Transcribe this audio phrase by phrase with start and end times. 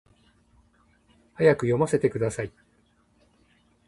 [1.35, 2.51] 早く読ませてください